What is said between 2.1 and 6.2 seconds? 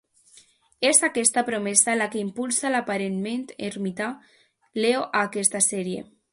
que impulsa l'aparentment ermità Leo a aquesta sèrie.